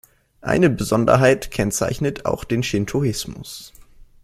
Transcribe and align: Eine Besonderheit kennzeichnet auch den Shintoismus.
Eine 0.41 0.71
Besonderheit 0.71 1.51
kennzeichnet 1.51 2.25
auch 2.25 2.43
den 2.43 2.63
Shintoismus. 2.63 3.71